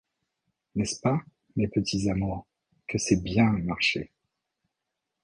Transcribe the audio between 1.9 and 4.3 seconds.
amours, que c’est bien marcher!